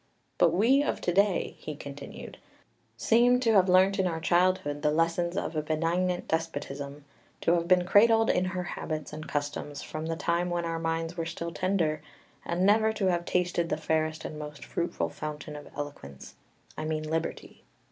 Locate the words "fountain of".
15.09-15.69